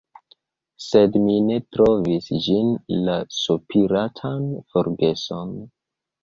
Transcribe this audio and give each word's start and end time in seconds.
Sed 0.85 1.17
mi 1.25 1.35
ne 1.49 1.57
trovis 1.77 2.29
ĝin, 2.45 2.71
la 3.09 3.19
sopiratan 3.41 4.49
forgeson. 4.73 5.55